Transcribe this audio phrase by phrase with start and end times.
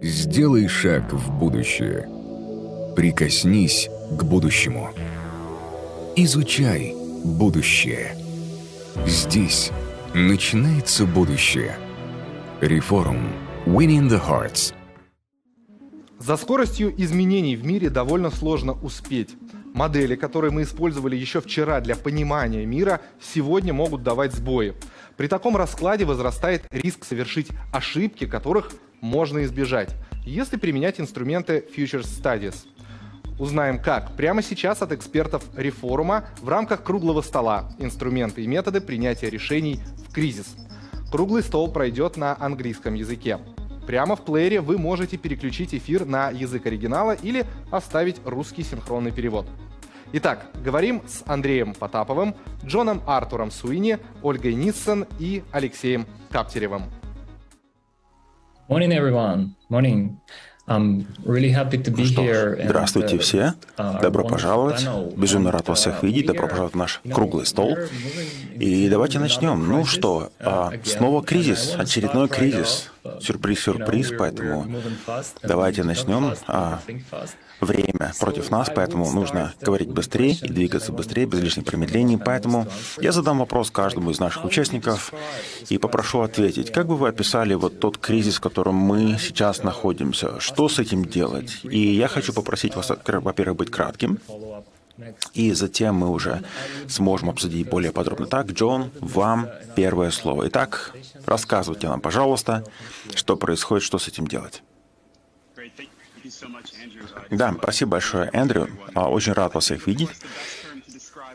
[0.00, 2.08] Сделай шаг в будущее.
[2.94, 4.90] Прикоснись к будущему.
[6.14, 8.16] Изучай будущее.
[9.06, 9.72] Здесь
[10.14, 11.76] начинается будущее.
[12.60, 13.32] Реформ.
[13.66, 14.72] Winning the Hearts.
[16.20, 19.30] За скоростью изменений в мире довольно сложно успеть.
[19.74, 24.74] Модели, которые мы использовали еще вчера для понимания мира, сегодня могут давать сбои.
[25.16, 28.70] При таком раскладе возрастает риск совершить ошибки, которых
[29.00, 29.94] можно избежать,
[30.24, 32.66] если применять инструменты Futures Studies.
[33.38, 39.30] Узнаем как прямо сейчас от экспертов реформа в рамках круглого стола «Инструменты и методы принятия
[39.30, 40.56] решений в кризис».
[41.12, 43.38] Круглый стол пройдет на английском языке.
[43.86, 49.46] Прямо в плеере вы можете переключить эфир на язык оригинала или оставить русский синхронный перевод.
[50.12, 56.82] Итак, говорим с Андреем Потаповым, Джоном Артуром Суини, Ольгой Ниссен и Алексеем Каптеревым.
[58.70, 59.56] Morning, everyone.
[59.70, 60.20] Morning.
[62.04, 63.54] Что ж, здравствуйте and, все.
[63.78, 64.82] uh, Добро пожаловать.
[64.84, 65.18] panel.
[65.18, 66.26] Безумно рад вас всех uh, видеть.
[66.26, 67.78] Добро пожаловать в наш круглый стол.
[68.58, 69.66] И давайте начнем.
[69.66, 72.90] Ну что, uh, а, снова кризис, очередной кризис.
[73.04, 74.66] uh, Сюрприз, сюрприз, поэтому
[75.42, 76.34] давайте начнем.
[76.46, 76.80] А.
[77.60, 82.16] Время против нас, поэтому нужно говорить быстрее и двигаться быстрее, без лишних промедлений.
[82.16, 82.68] Поэтому
[83.00, 85.12] я задам вопрос каждому из наших участников
[85.68, 86.70] и попрошу ответить.
[86.70, 90.38] Как бы вы описали вот тот кризис, в котором мы сейчас находимся?
[90.58, 91.60] Что с этим делать?
[91.62, 94.18] И я хочу попросить вас, во-первых, быть кратким,
[95.32, 96.42] и затем мы уже
[96.88, 98.26] сможем обсудить более подробно.
[98.26, 100.48] Так, Джон, вам первое слово.
[100.48, 102.64] Итак, рассказывайте нам, пожалуйста,
[103.14, 104.64] что происходит, что с этим делать.
[107.30, 108.68] Да, спасибо большое, Эндрю.
[108.94, 110.10] А, Очень рад вас всех видеть.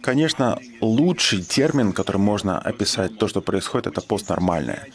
[0.02, 4.90] Конечно, лучший термин, которым можно описать то, что происходит, это постнормальное.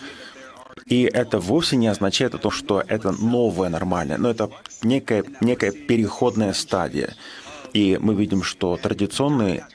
[0.89, 4.50] И это вовсе не означает то, что это новое нормальное, но это
[4.83, 7.14] некая, некая переходная стадия.
[7.75, 9.67] И мы видим, что традиционные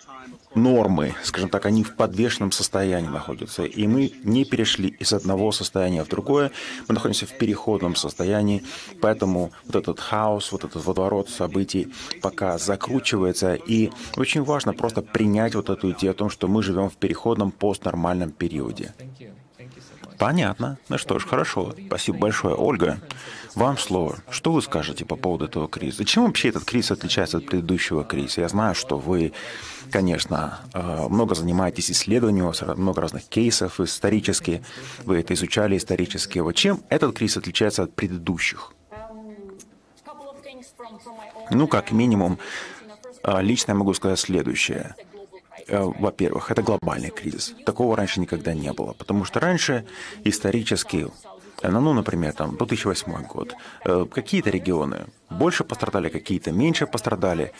[0.55, 3.63] нормы, скажем так, они в подвешенном состоянии находятся.
[3.63, 6.51] И мы не перешли из одного состояния в другое,
[6.87, 8.63] мы находимся в переходном состоянии,
[9.01, 13.55] поэтому вот этот хаос, вот этот водоворот событий пока закручивается.
[13.55, 17.51] И очень важно просто принять вот эту идею о том, что мы живем в переходном
[17.51, 18.93] постнормальном периоде.
[20.23, 20.77] Понятно.
[20.87, 21.75] Ну что ж, хорошо.
[21.87, 22.55] Спасибо большое.
[22.55, 22.97] Ольга,
[23.55, 24.19] вам слово.
[24.29, 26.05] Что вы скажете по поводу этого кризиса?
[26.05, 28.39] Чем вообще этот кризис отличается от предыдущего кризиса?
[28.39, 29.33] Я знаю, что вы,
[29.91, 34.63] конечно, э, много занимаетесь исследованием, много разных кейсов исторически,
[35.03, 36.39] вы это изучали исторически.
[36.39, 38.71] Вот чем этот кризис отличается от предыдущих?
[41.51, 42.39] Ну, как минимум,
[43.25, 44.95] э, лично я могу сказать следующее.
[45.67, 47.55] Э, Во-первых, это глобальный кризис.
[47.65, 48.93] Такого раньше никогда не было.
[48.93, 49.85] Потому что раньше
[50.25, 51.07] исторически,
[51.61, 57.51] э, ну, например, там, 2008 год, э, какие-то регионы больше пострадали, какие-то меньше пострадали.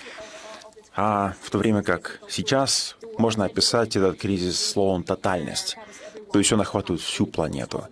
[0.95, 5.77] А в то время как сейчас можно описать этот кризис словом «тотальность».
[6.31, 7.87] То есть он охватывает всю планету.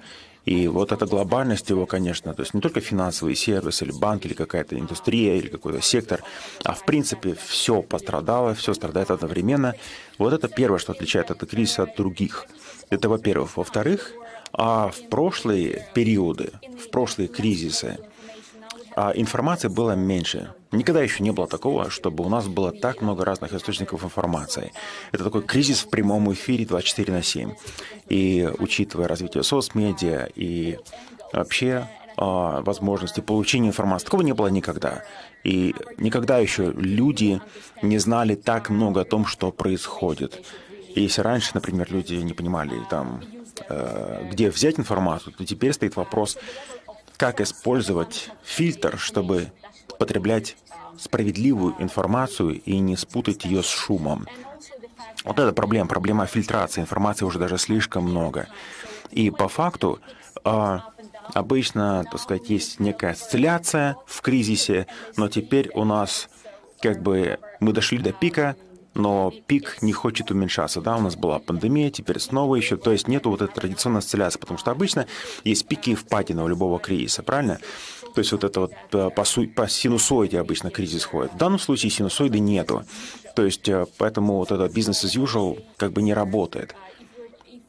[0.46, 4.34] И вот эта глобальность его, конечно, то есть не только финансовый сервис или банк, или
[4.34, 6.24] какая-то индустрия, или какой-то сектор,
[6.64, 9.76] а в принципе все пострадало, все страдает одновременно.
[10.18, 12.48] Вот это первое, что отличает этот кризис от других.
[12.90, 13.58] Это во-первых.
[13.58, 14.14] Во-вторых,
[14.54, 16.52] а в прошлые периоды,
[16.84, 18.00] в прошлые кризисы,
[18.96, 20.54] а информации было меньше.
[20.72, 24.72] Никогда еще не было такого, чтобы у нас было так много разных источников информации.
[25.12, 27.52] Это такой кризис в прямом эфире 24 на 7.
[28.08, 30.78] И учитывая развитие соцмедиа и
[31.34, 35.04] вообще а, возможности получения информации, такого не было никогда.
[35.44, 37.42] И никогда еще люди
[37.82, 40.42] не знали так много о том, что происходит.
[40.96, 43.22] И если раньше, например, люди не понимали, там,
[43.70, 46.38] э, где взять информацию, то теперь стоит вопрос,
[47.18, 49.52] как использовать фильтр, чтобы
[49.98, 50.56] потреблять
[50.98, 54.28] справедливую информацию и не спутать ее с шумом.
[55.24, 58.48] Вот это проблема, проблема фильтрации информации уже даже слишком много.
[59.12, 60.00] И по факту
[60.44, 60.84] а,
[61.34, 66.30] обычно, так сказать, есть некая осцилляция в кризисе, но теперь у нас
[66.82, 68.56] как бы мы дошли до пика,
[68.94, 70.82] но пик не хочет уменьшаться.
[70.82, 72.76] Да, у нас была пандемия, теперь снова еще.
[72.76, 75.08] То есть нету вот этой традиционной осцилляции, потому что обычно
[75.44, 77.60] есть пики и впадины у любого кризиса, правильно?
[78.14, 81.34] То есть вот это вот э, по, су- по синусоиде обычно кризис ходит.
[81.34, 82.84] В данном случае синусоиды нету.
[83.36, 86.76] То есть э, поэтому вот это business as usual как бы не работает.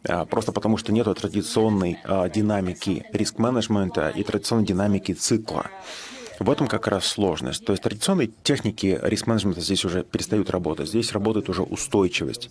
[0.08, 1.98] А, Просто потому, что нет традиционной
[2.34, 5.66] динамики риск-менеджмента и традиционной динамики цикла.
[6.40, 7.64] В этом как раз сложность.
[7.64, 10.88] То есть традиционные техники риск-менеджмента здесь уже перестают работать.
[10.88, 12.50] Здесь работает уже устойчивость.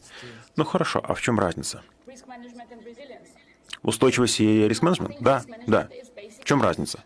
[0.56, 1.82] Ну хорошо, а в чем разница?
[3.84, 5.18] Устойчивость и риск-менеджмент?
[5.20, 5.90] Да, да.
[6.42, 7.00] В чем разница?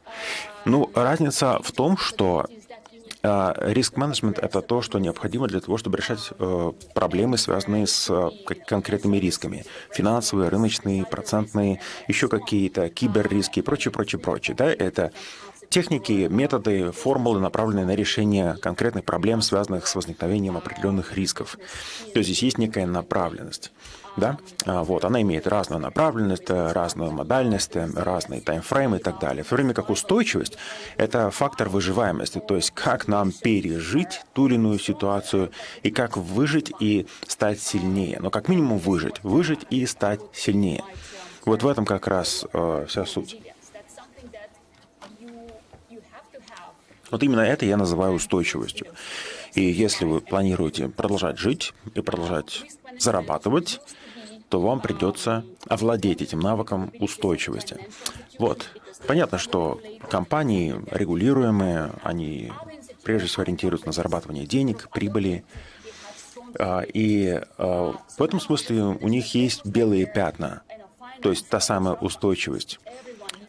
[0.66, 2.46] Ну, разница в том, что
[3.58, 8.30] Риск-менеджмент— это то, что необходимо для того, чтобы решать э, проблемы, связанные с э,
[8.68, 9.66] конкретными рисками.
[9.92, 14.56] Финансовые, рыночные, процентные, еще какие-то, киберриски и прочее, прочее, прочее.
[14.56, 14.66] Да?
[14.66, 15.12] Это
[15.70, 21.58] техники, методы, формулы, направленные на решение конкретных проблем, связанных с возникновением определенных рисков.
[22.14, 23.72] То есть здесь есть некая направленность
[24.18, 29.44] да, а, вот, она имеет разную направленность, разную модальность, разные таймфреймы и так далее.
[29.44, 30.58] В то время как устойчивость–
[30.98, 35.52] это фактор выживаемости, то есть как нам пережить ту или иную ситуацию
[35.84, 38.20] и как выжить и стать сильнее.
[38.22, 40.84] Но как минимум выжить, выжить и стать сильнее.
[41.46, 43.40] Вот в этом как раз э, вся суть.
[47.12, 48.88] Вот именно это я называю устойчивостью.
[49.54, 52.64] И если вы планируете продолжать жить и продолжать
[53.00, 53.80] зарабатывать,
[54.56, 57.78] то вам придется овладеть этим навыком устойчивости.
[58.40, 58.70] Вот.
[59.06, 62.54] Понятно, что компании регулируемые, они
[63.04, 65.44] прежде всего ориентируются на зарабатывание денег, прибыли.
[66.58, 70.62] А, и а, в этом смысле у них есть белые пятна,
[71.22, 72.80] то есть та самая устойчивость.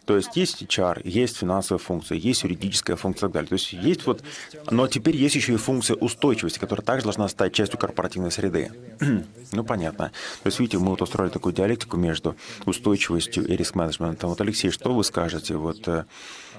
[0.06, 3.48] То есть есть HR, есть финансовая функция, есть юридическая функция и так далее.
[3.48, 4.22] То есть есть вот...
[4.70, 8.70] Но теперь есть еще и функция устойчивости, которая также должна стать частью корпоративной среды.
[9.52, 10.12] ну, понятно.
[10.44, 12.36] То есть, видите, мы вот устроили такую диалектику между
[12.66, 14.30] устойчивостью и риск-менеджментом.
[14.30, 15.56] Вот, Алексей, что вы скажете?
[15.56, 16.04] Вот э,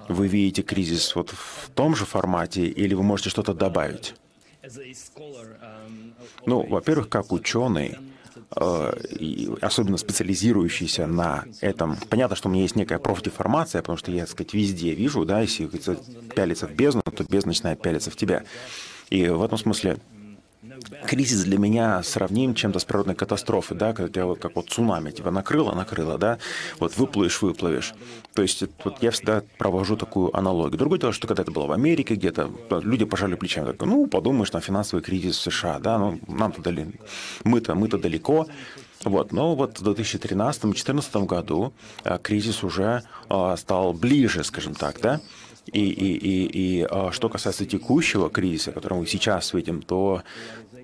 [0.10, 4.14] вы видите кризис вот в том же формате или вы можете что-то добавить?
[6.46, 7.98] Ну, во-первых, как ученый,
[8.50, 11.98] особенно специализирующийся на этом.
[12.10, 15.42] Понятно, что у меня есть некая профдеформация, потому что я, так сказать, везде вижу, да,
[15.42, 15.70] если
[16.36, 18.44] пялиться в бездну, то бездна начинает пялиться в тебя.
[19.10, 19.98] И в этом смысле
[21.06, 25.32] кризис для меня сравним чем-то с природной катастрофой, да, когда вот как вот цунами тебя
[25.32, 26.38] накрыло, накрыло, да,
[26.80, 27.94] вот выплывешь, выплывешь.
[28.34, 30.78] То есть вот я всегда провожу такую аналогию.
[30.78, 32.52] Другое дело, что когда это было в Америке где-то,
[32.84, 36.94] люди пожали плечами, так, ну, подумаешь, на финансовый кризис в США, да, ну, нам-то дали,
[37.44, 38.48] мы-то, мы-то далеко,
[39.04, 39.32] вот.
[39.32, 41.74] Но вот в 2013-2014 году
[42.04, 45.22] а, кризис уже а, стал ближе, скажем так, да,
[45.72, 50.24] и, и, и, и а, что касается текущего кризиса, который мы сейчас видим, то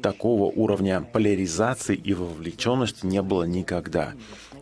[0.04, 4.14] такого уровня поляризации и вовлеченности не было никогда.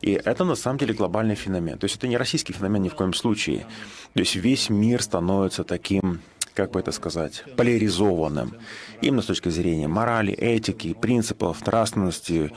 [0.01, 1.77] И это на самом деле глобальный феномен.
[1.77, 3.65] То есть это не российский феномен ни в коем случае.
[4.13, 6.21] То есть весь мир становится таким
[6.53, 8.55] как бы это сказать, поляризованным.
[9.01, 12.51] Именно с точки зрения морали, этики, принципов, нравственности,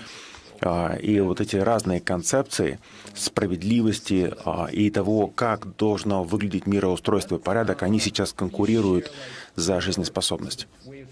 [0.60, 2.78] а, и вот эти разные концепции
[3.14, 9.12] справедливости а, и того, как должно выглядеть мироустройство и порядок, они сейчас конкурируют
[9.56, 10.66] за жизнеспособность.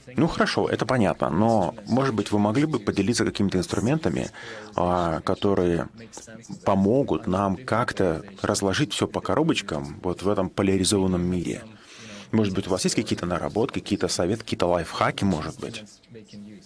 [0.06, 4.30] Ну хорошо, это понятно, но, может быть, вы могли бы поделиться какими-то инструментами,
[4.76, 5.88] а, которые
[6.64, 11.62] помогут нам как-то разложить все по коробочкам вот в этом поляризованном мире?
[12.30, 15.84] Может быть, у вас есть какие-то наработки, какие-то советы, какие-то лайфхаки, может быть?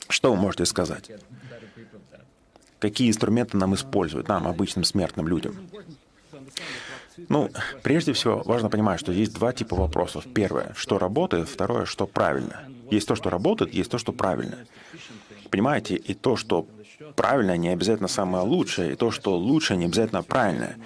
[0.08, 1.10] Что вы можете сказать?
[2.78, 5.56] какие инструменты нам использовать, нам, обычным смертным людям.
[7.28, 7.50] Ну,
[7.82, 10.24] прежде всего, важно понимать, что есть два типа вопросов.
[10.34, 12.62] Первое, что работает, второе, что правильно.
[12.90, 14.58] Есть то, что работает, есть то, что правильно.
[15.50, 16.66] Понимаете, и то, что
[17.14, 20.76] правильно, не обязательно самое лучшее, и то, что лучше, не обязательно правильное.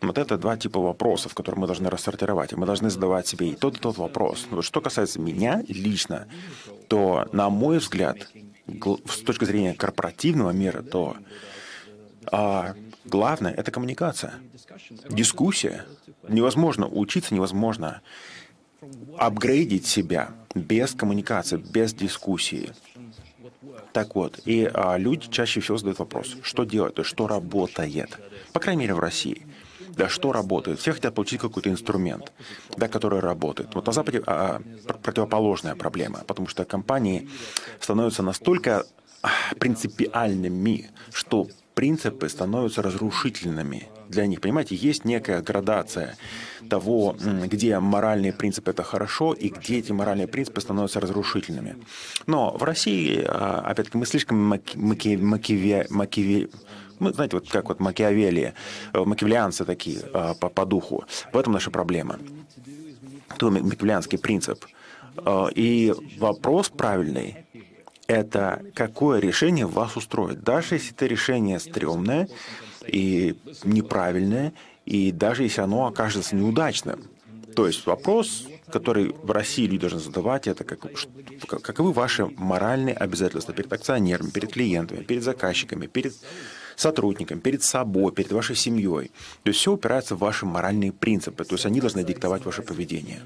[0.00, 2.52] Вот это два типа вопросов, которые мы должны рассортировать.
[2.52, 4.46] И мы должны задавать себе и тот, и тот вопрос.
[4.50, 6.26] Вот что касается меня лично,
[6.88, 8.28] то, на мой взгляд,
[9.08, 11.16] с точки зрения корпоративного мира, то
[12.30, 14.34] а, главное— это коммуникация,
[15.08, 15.84] дискуссия.
[16.28, 18.00] Невозможно учиться, невозможно
[19.18, 22.72] апгрейдить себя без коммуникации, без дискуссии.
[23.92, 28.18] Так вот, и а, люди чаще всего задают вопрос, что делать, что работает.
[28.52, 29.46] По крайней мере, в России.
[29.96, 30.80] Да, что работает?
[30.80, 32.32] Все хотят получить какой-то инструмент,
[32.76, 33.74] да, который работает.
[33.74, 34.60] Вот на Западе а,
[35.02, 37.28] противоположная проблема, потому что компании
[37.80, 38.86] становятся настолько
[39.22, 39.28] а,
[39.60, 44.40] принципиальными, что принципы становятся разрушительными для них.
[44.40, 46.16] Понимаете, есть некая градация
[46.68, 47.16] того,
[47.46, 51.76] где моральные принципы это хорошо и где эти моральные принципы становятся разрушительными.
[52.26, 56.48] Но в России, а, опять-таки, мы слишком маки, маки, маки,
[56.98, 58.54] мы, знаете, вот как вот Макиавелли,
[58.92, 61.04] э, макиавелианцы такие э, по, по духу.
[61.32, 62.18] В этом наша проблема.
[63.36, 64.64] То макиавелианский принцип.
[65.16, 67.44] Э, и вопрос правильный–
[68.06, 70.42] это какое решение вас устроит.
[70.42, 72.28] Даже если это решение стрёмное
[72.86, 74.52] и неправильное,
[74.84, 77.04] и даже если оно окажется неудачным.
[77.54, 80.80] То есть вопрос, который в России люди должны задавать, это как,
[81.62, 86.14] каковы ваши моральные обязательства перед акционерами, перед клиентами, перед заказчиками, перед
[86.76, 89.10] сотрудникам, перед собой, перед вашей семьей.
[89.42, 93.22] То есть все упирается в ваши моральные принципы, то есть они должны диктовать ваше поведение.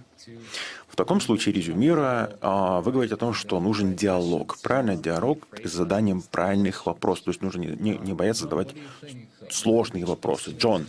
[0.89, 4.59] В таком случае, резюмируя, а, вы говорите о том, что нужен диалог.
[4.63, 7.25] Правильный диалог с заданием правильных вопросов.
[7.27, 8.75] То есть нужно не, не бояться задавать
[9.53, 10.51] сложные вопросы.
[10.51, 10.87] Джон,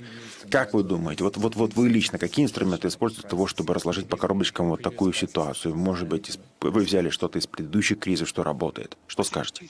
[0.49, 4.07] как вы думаете, вот, вот, вот вы лично какие инструменты используете для того, чтобы разложить
[4.07, 5.75] по коробочкам вот такую ситуацию?
[5.75, 8.97] Может быть, вы взяли что-то из предыдущих кризисов, что работает?
[9.07, 9.69] Что скажете?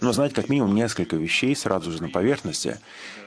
[0.00, 2.78] Но знаете, как минимум несколько вещей сразу же на поверхности.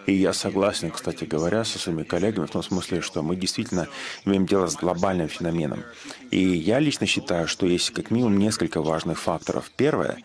[0.05, 3.87] И я согласен, кстати говоря, со своими коллегами в том смысле, что мы действительно
[4.25, 5.83] имеем дело с глобальным феноменом.
[6.31, 9.71] И я лично считаю, что есть как минимум несколько важных факторов.
[9.75, 10.19] Первое,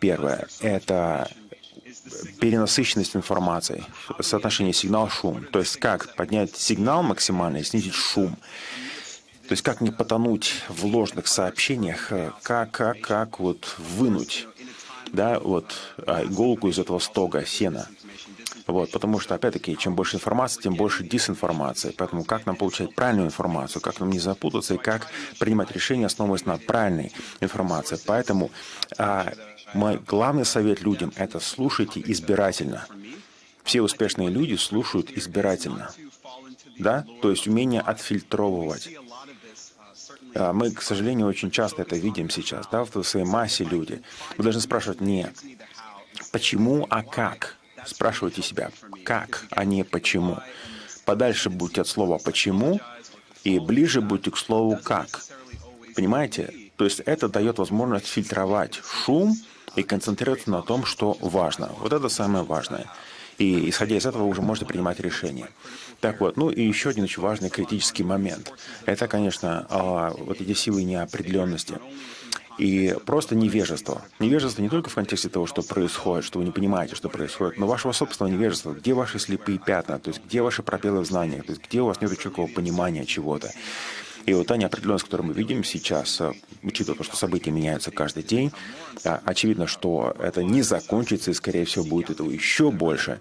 [0.00, 1.28] первое— это
[2.40, 3.84] перенасыщенность информацией,
[4.20, 5.44] соотношение сигнал-шум.
[5.52, 8.36] То есть как поднять сигнал максимально и снизить шум.
[9.48, 14.46] То есть как не потонуть в ложных сообщениях, как, как, как вот вынуть
[15.12, 15.74] да, вот
[16.06, 17.88] а, иголку из этого стога сена.
[18.66, 21.94] Вот, потому что, опять-таки, чем больше информации, тем больше дезинформации.
[21.96, 25.06] Поэтому как нам получать правильную информацию, как нам не запутаться и как
[25.38, 27.96] принимать решения, основываясь на правильной информации.
[28.06, 28.50] Поэтому
[28.98, 29.32] а,
[29.76, 32.86] мой главный совет людям— это слушайте избирательно.
[33.62, 35.90] Все успешные люди слушают избирательно.
[36.78, 37.04] Да?
[37.22, 38.88] То есть умение отфильтровывать.
[40.34, 44.02] А, мы, к сожалению, очень часто это видим сейчас, да, в своей массе люди.
[44.36, 45.30] Вы должны спрашивать не
[46.32, 47.56] почему, а как.
[47.84, 48.70] Спрашивайте себя,
[49.04, 50.38] как, а не почему.
[51.04, 52.80] Подальше будьте от слова «почему»
[53.44, 55.22] и ближе будьте к слову «как».
[55.94, 56.52] Понимаете?
[56.76, 59.36] То есть это дает возможность фильтровать шум
[59.76, 61.70] и концентрироваться на том, что важно.
[61.78, 62.86] Вот это самое важное.
[63.38, 65.48] И исходя из этого уже можете принимать решения.
[66.00, 68.52] Так вот, ну и еще один очень важный критический момент.
[68.86, 71.78] Это, конечно, а, вот эти силы неопределенности.
[72.58, 74.02] И просто невежество.
[74.18, 77.66] Невежество не только в контексте того, что происходит, что вы не понимаете, что происходит, но
[77.66, 78.72] вашего собственного невежества.
[78.72, 81.86] Где ваши слепые пятна, то есть где ваши пробелы в знаниях, то есть где у
[81.86, 83.52] вас нет четкого понимания чего-то.
[84.26, 86.32] И вот та неопределенность, которую мы видим сейчас, э,
[86.64, 88.52] учитывая то, что события меняются каждый день,
[89.04, 93.20] э, очевидно, что это не закончится, и, скорее всего, будет этого еще больше.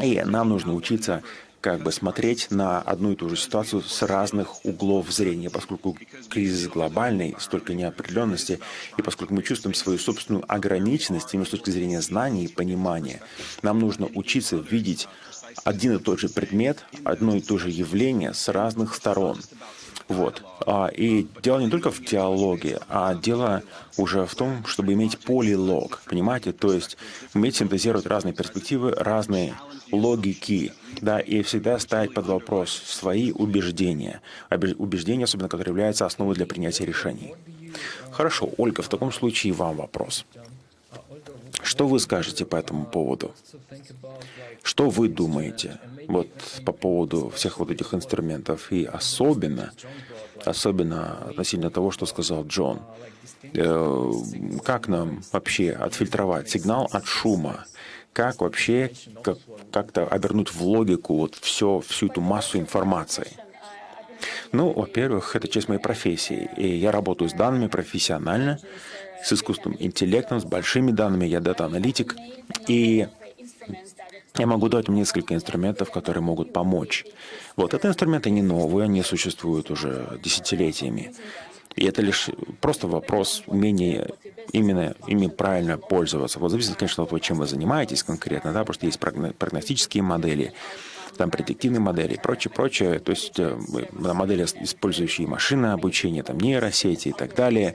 [0.00, 1.22] И нам нужно учиться
[1.60, 6.68] как бы смотреть на одну и ту же ситуацию с разных углов зрения, поскольку кризис
[6.68, 8.60] глобальный, столько неопределенности,
[8.96, 13.20] и поскольку мы чувствуем свою собственную ограниченность именно с точки зрения знаний и понимания,
[13.62, 15.08] нам нужно учиться видеть
[15.64, 19.40] один и тот же предмет, одно и то же явление с разных сторон.
[20.08, 20.42] Вот.
[20.66, 23.62] А, и дело не только в диалоге, а дело
[23.98, 26.52] уже в том, чтобы иметь полилог, понимаете?
[26.52, 26.96] То есть
[27.34, 29.54] уметь синтезировать разные перспективы, разные
[29.92, 30.72] логики,
[31.02, 34.22] да, и всегда ставить под вопрос свои убеждения.
[34.78, 37.34] Убеждения, особенно, которые являются основой для принятия решений.
[38.10, 40.24] Хорошо, Ольга, в таком случае вам вопрос.
[41.62, 43.34] Что вы скажете по этому поводу?
[44.62, 46.28] Что вы думаете вот
[46.64, 49.72] по поводу всех вот этих инструментов и особенно,
[50.44, 52.80] особенно относительно того, что сказал Джон?
[53.54, 54.12] Э,
[54.64, 57.66] как нам вообще отфильтровать сигнал от шума?
[58.12, 58.90] Как вообще
[59.22, 59.38] как,
[59.70, 63.28] как-то обернуть в логику вот все, всю эту массу информации?
[64.50, 68.58] Ну, во-первых, это часть моей профессии, и я работаю с данными профессионально,
[69.22, 72.16] с искусственным интеллектом, с большими данными, я дата-аналитик,
[72.66, 73.06] и
[74.38, 77.04] я могу дать вам несколько инструментов, которые могут помочь.
[77.56, 81.12] Вот это инструменты не новые, они существуют уже десятилетиями.
[81.76, 82.28] И это лишь
[82.60, 84.08] просто вопрос умения
[84.52, 86.38] именно ими правильно пользоваться.
[86.38, 90.54] Вот зависит, конечно, от того, чем вы занимаетесь конкретно, да, потому что есть прогностические модели,
[91.16, 92.98] там предиктивные модели и прочее, прочее.
[92.98, 93.56] То есть э,
[93.92, 97.74] модели, использующие машинное обучение, там нейросети и так далее.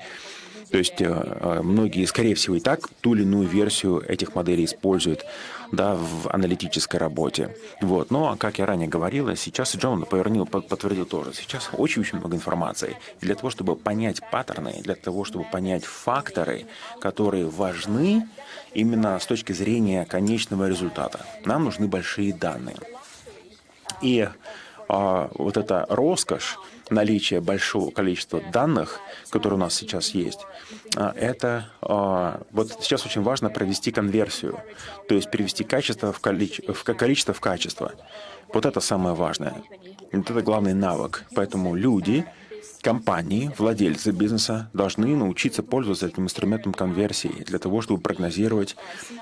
[0.72, 4.66] То есть э, э, многие, скорее всего, и так ту или иную версию этих моделей
[4.66, 5.26] используют
[5.74, 7.58] да, в аналитической работе.
[7.82, 8.12] Вот.
[8.12, 11.34] Но, как я ранее говорила, сейчас Джон повернул, подтвердил тоже.
[11.34, 12.96] Сейчас очень-очень много информации.
[13.22, 16.68] И для того, чтобы понять паттерны, для того, чтобы понять факторы,
[17.02, 18.30] которые важны
[18.76, 22.78] именно с точки зрения конечного результата, нам нужны большие данные.
[24.04, 24.30] И
[24.94, 26.60] а, вот эта роскошь,
[26.92, 29.00] наличие большого количества данных,
[29.32, 30.46] которые у нас сейчас есть,
[30.96, 34.60] а, это а, вот сейчас очень важно провести конверсию,
[35.08, 37.94] то есть перевести качество в, количе, в количество в качество.
[38.54, 39.56] Вот это самое важное.
[40.12, 41.26] Вот это главный навык.
[41.34, 42.26] Поэтому люди
[42.84, 48.76] компании, владельцы бизнеса должны научиться пользоваться этим инструментом конверсии для того, чтобы прогнозировать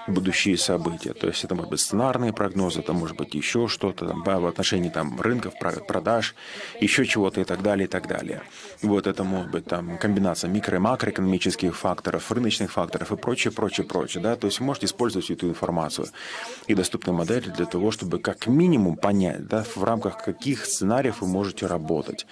[0.08, 1.14] будущие события.
[1.14, 4.90] То есть это может быть сценарные прогнозы, это может быть еще что-то там, в отношении
[4.90, 6.36] там, рынков, продаж,
[6.82, 8.42] еще чего-то и так далее, и так далее.
[8.82, 13.86] Вот это может быть там комбинация микро- и макроэкономических факторов, рыночных факторов и прочее, прочее,
[13.86, 14.24] прочее.
[14.24, 14.36] Да?
[14.36, 16.08] То есть можете использовать эту информацию
[16.66, 21.28] и доступные модели для того, чтобы как минимум понять, да, в рамках каких сценариев вы
[21.28, 22.26] можете работать.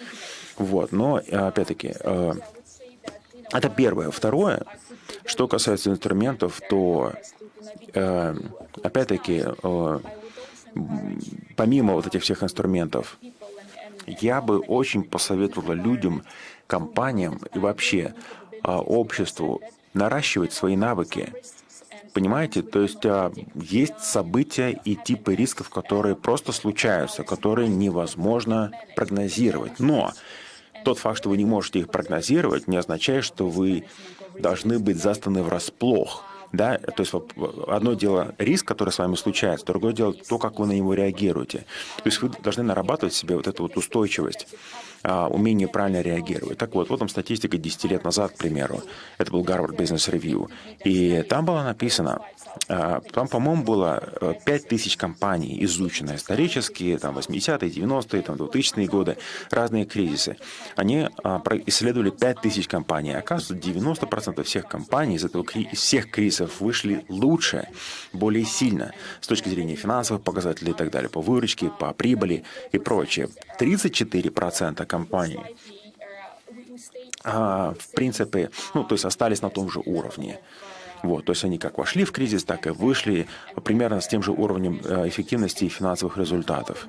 [0.60, 2.34] Вот, но опять-таки, э,
[3.54, 4.12] это первое.
[4.12, 4.66] Второе,
[5.26, 7.14] что касается инструментов, то
[7.94, 8.36] э,
[8.84, 10.00] опять-таки, э,
[11.56, 13.18] помимо вот этих всех инструментов,
[14.06, 16.24] я бы очень посоветовала людям,
[16.68, 18.14] компаниям и вообще
[18.64, 19.62] обществу
[19.94, 21.34] наращивать свои навыки.
[22.14, 22.62] Понимаете?
[22.64, 23.04] То есть
[23.56, 29.80] есть события и типы рисков, которые просто случаются, которые невозможно прогнозировать.
[29.80, 30.12] Но
[30.84, 33.86] тот факт, что вы не можете их прогнозировать, не означает, что вы
[34.38, 36.29] должны быть застаны врасплох.
[36.52, 36.78] Да?
[36.78, 37.14] То есть
[37.68, 41.60] одно дело риск, который с вами случается, другое дело то, как вы на него реагируете.
[41.98, 44.48] То есть вы должны нарабатывать в себе вот эту вот устойчивость,
[45.04, 46.58] а, умение правильно реагировать.
[46.58, 48.82] Так вот, вот там статистика 10 лет назад, к примеру.
[49.18, 50.50] Это был Harvard Business Review.
[50.84, 52.22] И там было написано,
[52.68, 54.04] а, там, по-моему, было
[54.46, 59.18] 5000 э, компаний, изучено исторически, там, 80-е, 90-е, там, 2000-е годы,
[59.52, 60.38] разные кризисы.
[60.76, 63.14] Они а, исследовали 5000 компаний.
[63.14, 67.68] Оказывается, 90% всех компаний из, этого, из всех кризисов вышли лучше,
[68.14, 72.78] более сильно с точки зрения финансовых показателей и так далее, по выручке, по прибыли и
[72.78, 73.30] прочее.
[73.60, 75.40] 34% компаний
[77.24, 80.40] а, в принципе, ну, то есть остались на том же уровне.
[81.02, 83.28] Вот, то есть они как вошли в кризис, так и вышли
[83.64, 86.88] примерно с тем же уровнем э, эффективности и финансовых результатов.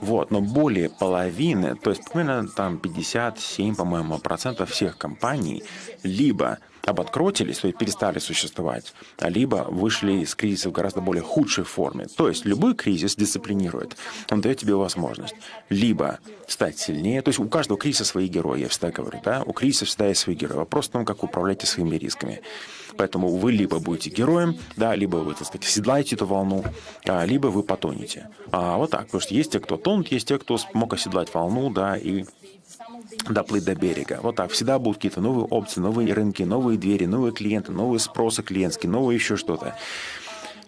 [0.00, 5.62] Вот, но более половины, то есть примерно там 57, по-моему, процентов всех компаний
[6.02, 12.06] либо обанкротились, то есть перестали существовать, либо вышли из кризиса в гораздо более худшей форме.
[12.16, 13.96] То есть любой кризис дисциплинирует,
[14.30, 15.34] он дает тебе возможность
[15.68, 19.52] либо стать сильнее, то есть у каждого кризиса свои герои, я всегда говорю, да, у
[19.52, 20.56] кризиса всегда есть свои герои.
[20.56, 22.40] Вопрос в том, как управляете своими рисками.
[22.96, 26.64] Поэтому вы либо будете героем, да, либо вы, так сказать, седлаете эту волну,
[27.06, 28.28] а, либо вы потонете.
[28.50, 31.70] А, вот так, потому что есть те, кто тонут, есть те, кто смог оседлать волну,
[31.70, 32.24] да, и
[33.28, 34.20] доплыть до берега.
[34.22, 34.50] Вот так.
[34.50, 39.16] Всегда будут какие-то новые опции, новые рынки, новые двери, новые клиенты, новые спросы клиентские, новые
[39.16, 39.76] еще что-то.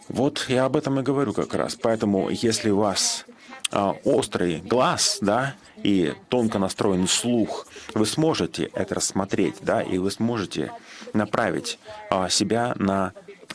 [0.09, 1.77] Вот я об этом и говорю как раз.
[1.77, 3.25] Поэтому, если у вас
[3.71, 10.11] а, острый глаз, да, и тонко настроенный слух, вы сможете это рассмотреть, да, и вы
[10.11, 10.73] сможете
[11.15, 11.79] направить
[12.11, 13.13] а, себя на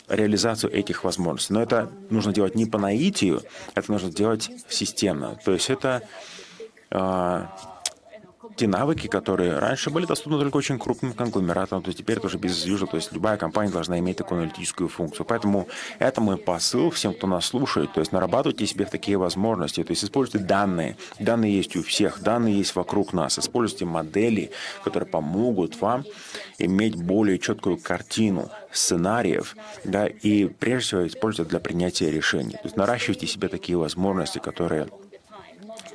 [0.08, 1.54] реализацию этих возможностей.
[1.54, 3.42] Но это нужно делать не по наитию,
[3.74, 5.38] это нужно делать системно.
[5.44, 6.04] То есть это
[6.90, 7.75] а,
[8.56, 12.90] те навыки, которые раньше были доступны только очень крупным конгломератам, то теперь тоже без usual,
[12.90, 15.26] то есть любая компания должна иметь такую аналитическую функцию.
[15.26, 15.68] Поэтому
[16.00, 20.04] это мой посыл всем, кто нас слушает, то есть нарабатывайте себе такие возможности, то есть
[20.04, 20.98] используйте данные.
[21.20, 23.38] Данные есть у всех, данные есть вокруг нас.
[23.38, 24.52] Используйте модели,
[24.84, 26.06] которые помогут вам
[26.58, 32.54] иметь более четкую картину сценариев, да, и прежде всего использовать для принятия решений.
[32.54, 34.88] То есть наращивайте себе такие возможности, которые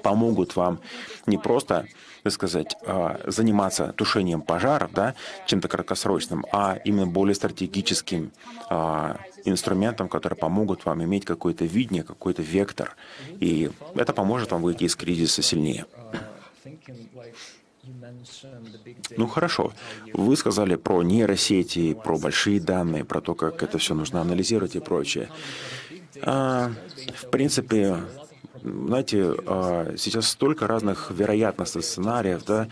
[0.03, 0.81] помогут вам
[1.27, 1.87] не просто
[2.23, 5.15] так сказать, а, заниматься тушением пожаров, да,
[5.47, 8.33] чем-то краткосрочным, а именно более стратегическим
[8.69, 12.97] а, инструментом, который помогут вам иметь какое-то видение, какой-то вектор.
[13.41, 15.87] И это поможет вам выйти из кризиса сильнее.
[19.17, 19.73] Ну хорошо,
[20.13, 24.81] вы сказали про нейросети, про большие данные, про то, как это все нужно анализировать и
[24.81, 25.31] прочее.
[26.23, 26.71] А,
[27.15, 27.97] в принципе,
[28.63, 32.69] знаете, а, сейчас столько разных вероятностей, сценариев, да,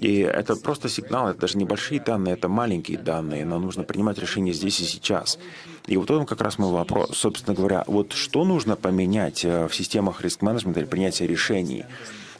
[0.00, 4.52] и это просто сигнал, это даже небольшие данные, это маленькие данные, но нужно принимать решения
[4.52, 5.38] здесь и сейчас.
[5.86, 9.74] И вот этом как раз мой вопрос, собственно говоря, вот что нужно поменять э, в
[9.74, 11.84] системах риск-менеджмента или принятия решений,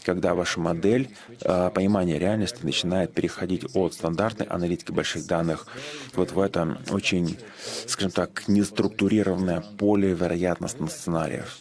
[0.05, 5.67] когда ваша модель э, понимания реальности начинает переходить от стандартной аналитики больших данных
[6.15, 7.39] вот в это очень,
[7.87, 11.59] скажем так, неструктурированное поле вероятностных сценариев.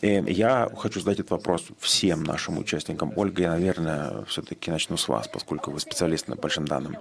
[0.00, 3.12] И я хочу задать этот вопрос всем нашим участникам.
[3.16, 6.96] Ольга, я, наверное, все-таки начну с вас, поскольку вы специалист на большим данным.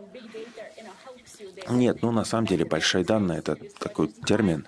[1.70, 4.66] Нет, ну на самом деле большие данные это такой термин.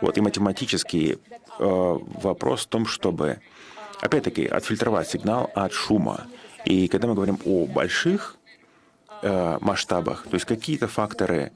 [0.00, 1.16] Вот и математический э,
[1.58, 3.40] вопрос в том, чтобы,
[4.00, 6.26] опять-таки, отфильтровать сигнал от шума.
[6.64, 8.36] И когда мы говорим о больших
[9.22, 11.52] э, масштабах, то есть какие-то факторы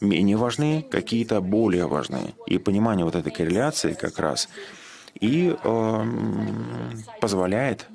[0.00, 2.34] менее важные, какие-то более важные.
[2.46, 4.48] И понимание вот этой корреляции как раз
[5.20, 6.04] и э,
[7.20, 7.86] позволяет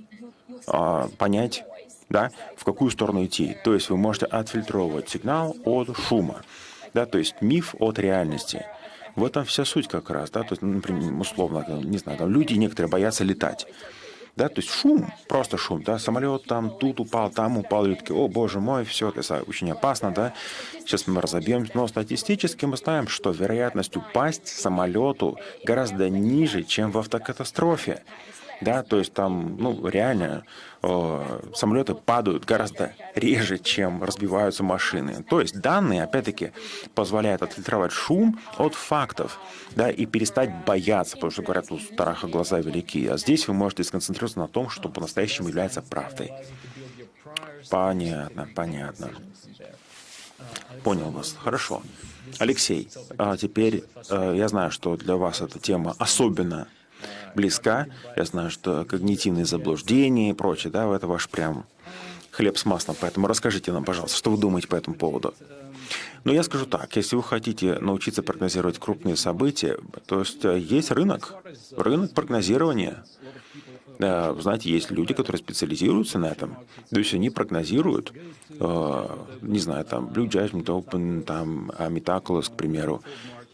[0.68, 1.66] э, понять
[2.10, 3.58] да, в какую сторону идти.
[3.64, 6.42] То есть вы можете отфильтровывать сигнал от шума,
[6.94, 8.66] да, то есть миф от реальности.
[9.16, 12.54] В этом вся суть как раз, да, то есть, например, условно, не знаю, там люди
[12.54, 13.68] некоторые боятся летать.
[14.38, 18.16] Да, то есть шум, просто шум, да, самолет там тут упал, там упал, и такие,
[18.16, 20.36] о, боже мой, все, это очень опасно, да,
[20.82, 27.00] сейчас мы разобьемся, но статистически мы знаем, что вероятность упасть самолету гораздо ниже, чем в
[27.00, 28.04] автокатастрофе
[28.62, 30.44] да, то есть там, ну, реально
[30.82, 35.24] э, самолеты падают гораздо реже, чем разбиваются машины.
[35.30, 36.52] То есть данные, опять-таки,
[36.96, 39.40] позволяют отфильтровать шум от фактов,
[39.76, 43.08] да, и перестать бояться, потому что говорят, у страха глаза велики.
[43.08, 46.32] А здесь вы можете сконцентрироваться на том, что по-настоящему является правдой.
[47.70, 49.12] Понятно, понятно.
[50.84, 51.36] Понял вас.
[51.38, 51.82] Хорошо.
[52.40, 56.68] Алексей, а теперь э, я знаю, что для вас эта тема особенно
[57.36, 57.88] близка.
[58.16, 61.66] Я знаю, что когнитивные заблуждения и прочее, да, это ваш прям
[62.32, 62.96] хлеб с маслом.
[63.00, 65.34] Поэтому расскажите нам, пожалуйста, что вы думаете по этому поводу.
[66.24, 70.92] Но я скажу так, если вы хотите научиться прогнозировать крупные события, то есть э, есть
[70.92, 71.36] рынок,
[71.76, 73.04] рынок прогнозирования.
[74.00, 76.58] Да, знаете, есть люди, которые специализируются на этом.
[76.92, 78.14] То есть они прогнозируют,
[78.50, 83.02] э, не знаю, там, Blue Judgment Open, там, Metaculus, к примеру,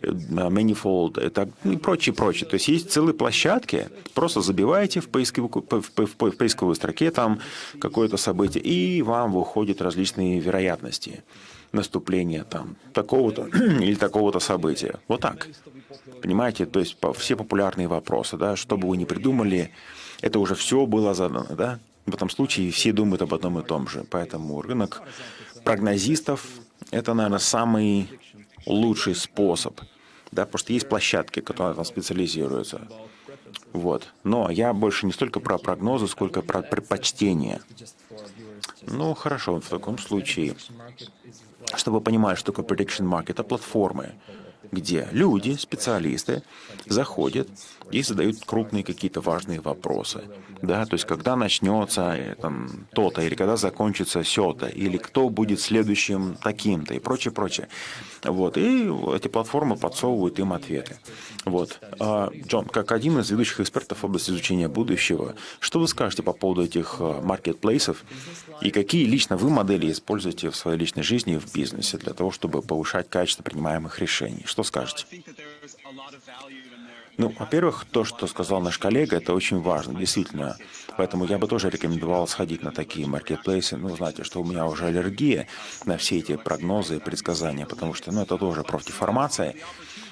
[0.04, 2.50] Manifold это, ну, и прочее, прочее.
[2.50, 7.39] То есть есть целые площадки, просто забиваете в, поисковую, в, в, в поисковой строке там
[7.80, 11.24] какое-то событие, и вам выходят различные вероятности
[11.72, 13.48] наступления там такого-то
[13.82, 15.00] или такого-то события.
[15.08, 15.48] Вот так.
[16.22, 19.72] Понимаете, то есть все популярные вопросы, да, что бы вы ни придумали,
[20.22, 21.80] это уже все было задано, да.
[22.06, 24.06] В этом случае все думают об одном и том же.
[24.10, 25.02] Поэтому рынок
[25.63, 26.46] прогнозистов–
[26.92, 28.10] это, наверное, самый
[28.66, 29.80] лучший способ–
[30.34, 32.88] да, потому что есть площадки, которые там специализируются.
[33.72, 34.08] Вот.
[34.24, 37.62] Но я больше не столько про прогнозы, сколько про предпочтения.
[38.82, 40.56] Ну, хорошо, в таком случае,
[41.76, 44.15] чтобы понимать, что такое prediction market, это платформы,
[44.72, 46.43] где люди, специалисты,
[46.86, 47.48] заходят
[47.94, 50.24] и задают крупные какие-то важные вопросы.
[50.62, 55.60] Да, то есть когда начнется э, там, то-то, или когда закончится сё-то, или кто будет
[55.60, 57.68] следующим таким-то, и прочее, прочее.
[58.24, 60.98] Вот, и эти платформы подсовывают им ответы.
[61.44, 61.80] Вот.
[62.00, 66.32] А, Джон, как один из ведущих экспертов в области изучения будущего, что вы скажете по
[66.32, 68.04] поводу этих э, маркетплейсов
[68.62, 72.32] и какие лично вы модели используете в своей личной жизни и в бизнесе для того,
[72.32, 74.44] чтобы повышать качество принимаемых решений?
[74.46, 75.06] Что скажете?
[77.17, 80.58] Ну, во-первых, то, что сказал наш коллега, это очень важно, действительно.
[80.97, 83.78] Поэтому я бы тоже рекомендовал сходить на такие маркетплейсы.
[83.78, 85.47] Ну, знаете, что у меня уже аллергия
[85.86, 89.56] на все эти прогнозы и предсказания, потому что, ну, это тоже профдеформация.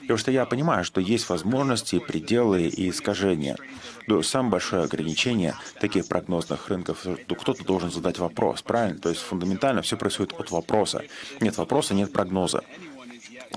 [0.02, 3.58] Потому что я понимаю, что есть возможности, пределы и искажения.
[4.08, 9.00] То самое большое ограничение таких прогнозных рынков, то кто-то должен задать вопрос, правильно?
[9.00, 11.04] То есть фундаментально все происходит от вопроса.
[11.40, 12.64] Нет вопроса, нет прогноза.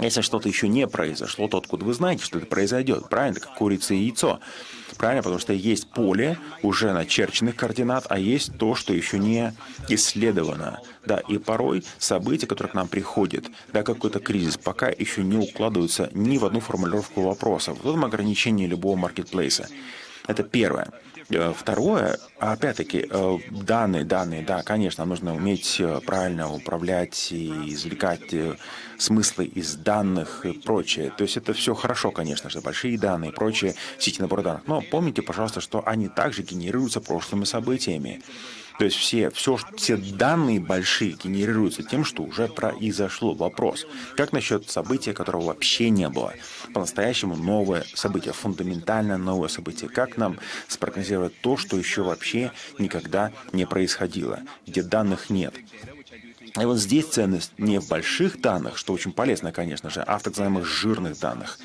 [0.00, 3.09] Если что-то еще не произошло, то откуда вы знаете, что это произойдет?
[3.09, 3.38] Правильно?
[3.38, 4.40] как курица и яйцо.
[4.96, 5.22] Правильно?
[5.22, 9.54] Потому что есть поле уже начерченных координат, а есть то, что еще не
[9.88, 10.80] исследовано.
[11.07, 16.11] Да, и порой события, которые к нам приходят, да, какой-то кризис, пока еще не укладываются
[16.12, 17.72] ни в одну формулировку вопроса.
[17.72, 19.68] Вот этом ограничение любого маркетплейса.
[20.26, 20.90] Это первое.
[21.31, 28.35] Э, второе, опять-таки, э, данные, данные, да, конечно, нужно уметь э, правильно управлять и извлекать
[28.99, 31.13] смыслы из данных и прочее.
[31.17, 34.63] То есть это все хорошо, конечно же, большие данные и прочее, сети набор данных.
[34.67, 38.23] Но помните, пожалуйста, что они также генерируются прошлыми событиями.
[38.79, 43.33] То есть все, все, все данные большие генерируются тем, что уже произошло.
[43.35, 46.35] Вопрос, как насчет события, которого вообще не было?
[46.73, 49.89] По-настоящему новое событие, фундаментально новое событие.
[49.89, 55.55] Как нам спрогнозировать то, что еще вообще никогда не происходило, где данных нет?
[56.61, 60.23] И вот здесь ценность не в больших данных, что очень полезно, конечно же, а в
[60.23, 61.59] так называемых жирных данных.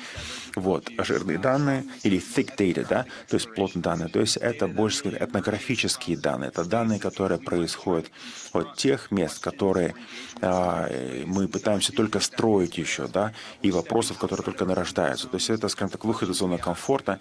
[0.56, 4.08] Вот, жирные данные или thick data, да, то есть плотные данные.
[4.08, 6.48] То есть это больше сказать, этнографические данные.
[6.48, 8.10] Это данные, которые происходят
[8.52, 9.94] от тех мест, которые
[10.40, 13.32] э, мы пытаемся только строить еще, да,
[13.62, 15.28] и вопросов, которые только нарождаются.
[15.28, 17.20] То есть это, скажем так, выход из зоны комфорта,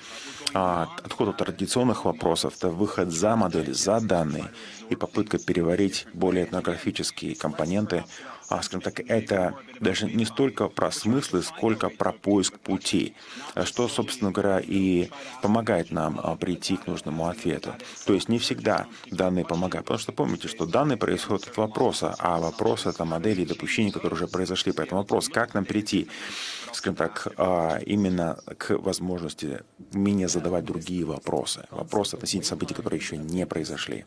[0.54, 4.52] э, отход от традиционных вопросов, это выход за модели, за данные
[4.90, 8.04] и попытка переварить более этнографические компоненты,
[8.50, 13.16] а, скажем так, это даже не столько про смыслы, сколько про поиск пути,
[13.64, 15.10] что, собственно говоря, и
[15.42, 17.74] помогает нам а, прийти к нужному ответу.
[18.06, 22.40] То есть не всегда данные помогают, потому что помните, что данные происходят от вопроса, а
[22.40, 24.72] вопрос— это модели и допущения, которые уже произошли.
[24.72, 26.08] Поэтому вопрос, как нам прийти
[26.74, 29.62] скажем так, а, именно к возможности
[29.94, 31.66] умения задавать другие вопросы.
[31.72, 34.06] Вопросы относительно событий, которые еще не произошли.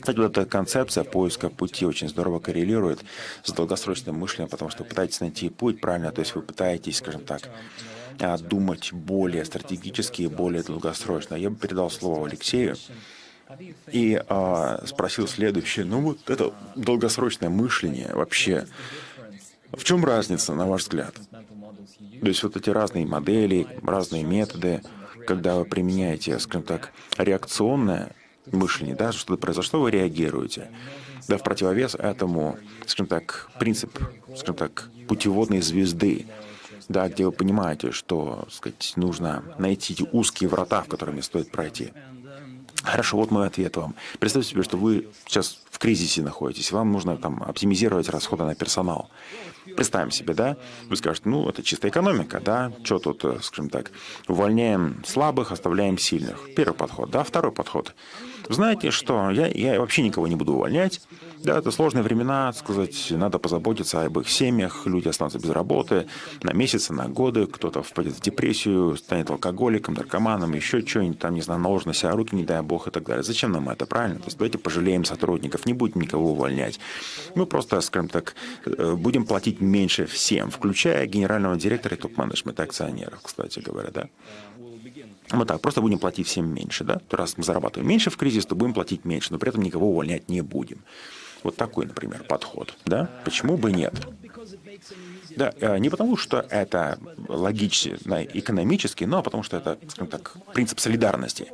[0.00, 3.04] Кстати, вот эта концепция поиска пути очень здорово коррелирует
[3.42, 7.48] с долгосрочным мышлением, потому что пытаетесь найти путь правильно, то есть вы пытаетесь, скажем так,
[8.20, 11.34] а, думать более стратегически и более долгосрочно.
[11.34, 12.76] Я бы передал слово Алексею
[13.90, 15.86] и а, спросил следующее.
[15.86, 18.66] Ну вот это долгосрочное мышление вообще,
[19.72, 21.14] в чем разница, на ваш взгляд?
[22.20, 24.82] То есть вот эти разные модели, разные методы,
[25.26, 28.14] когда вы применяете, скажем так, реакционное
[28.50, 30.70] мышление, да, что-то произошло, вы реагируете.
[31.28, 33.98] Да, в противовес этому, скажем так, принцип,
[34.34, 36.26] скажем так, путеводной звезды,
[36.88, 41.92] да, где вы понимаете, что, сказать, нужно найти эти узкие врата, в которыми стоит пройти.
[42.82, 43.94] Хорошо, вот мой ответ вам.
[44.18, 49.08] Представьте себе, что вы сейчас в кризисе находитесь, вам нужно там оптимизировать расходы на персонал.
[49.76, 50.56] Представим себе, да,
[50.88, 53.92] вы скажете, ну, это чистая экономика, да, что тут, э, скажем так,
[54.26, 56.52] увольняем слабых, оставляем сильных.
[56.56, 57.94] Первый подход, да, второй подход.
[58.48, 61.00] Знаете что, я, я вообще никого не буду увольнять,
[61.44, 66.06] да, это сложные времена, сказать, надо позаботиться об их семьях, люди останутся без работы
[66.42, 71.42] на месяцы, на годы, кто-то впадет в депрессию, станет алкоголиком, наркоманом, еще что-нибудь, там, не
[71.42, 73.22] знаю, наложит на себя руки, не дай бог, и так далее.
[73.22, 74.18] Зачем нам это, правильно?
[74.18, 76.78] То есть давайте пожалеем сотрудников, не будем никого увольнять.
[77.34, 83.20] Мы просто, скажем так, э, будем платить меньше всем, включая генерального директора и топ-менеджмента акционеров,
[83.22, 84.08] кстати говоря, да.
[85.32, 87.00] Мы так, просто будем платить всем меньше, да?
[87.10, 90.28] Раз мы зарабатываем меньше в кризис, то будем платить меньше, но при этом никого увольнять
[90.28, 90.78] не будем.
[91.42, 92.74] Вот такой, например, подход.
[92.84, 93.10] Да?
[93.24, 93.94] Почему бы нет?
[95.36, 100.80] Да, э, не потому, что это логично, экономически, но потому что это, скажем так, принцип
[100.80, 101.48] солидарности.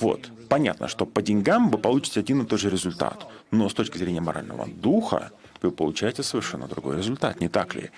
[0.00, 0.30] Вот.
[0.48, 4.20] Понятно, что по деньгам вы получите один и тот же результат, но с точки зрения
[4.20, 5.30] морального духа
[5.62, 7.90] вы получаете совершенно другой результат, не так ли?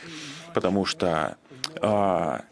[0.52, 1.36] Потому что
[1.80, 2.44] а,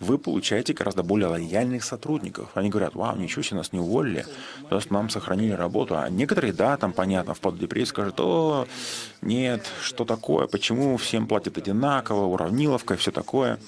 [0.00, 2.50] вы получаете гораздо более лояльных сотрудников.
[2.54, 4.26] Они говорят, вау, ничего себе, нас не уволили,
[4.68, 5.96] просто нам сохранили работу.
[5.96, 8.66] А некоторые, да, там понятно, в под депрессии скажут, о,
[9.22, 13.58] нет, что такое, почему всем платят одинаково, уравниловка и все такое.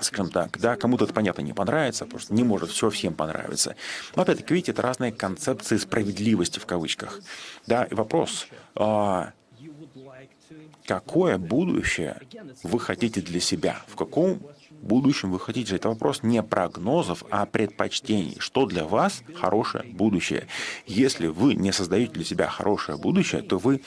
[0.00, 3.74] Скажем так, да, кому-то это, понятно, не понравится, просто не может все всем понравиться.
[4.14, 7.20] Но опять-таки, видите, это разные концепции справедливости в кавычках.
[7.66, 9.32] Да, и вопрос, а,
[10.88, 12.16] какое будущее
[12.62, 13.82] вы хотите для себя?
[13.88, 14.40] В каком
[14.80, 15.76] будущем вы хотите.
[15.76, 18.36] Это вопрос не прогнозов, а предпочтений.
[18.38, 20.46] Что для вас хорошее будущее?
[20.86, 23.82] Если вы не создаете для себя хорошее будущее, то вы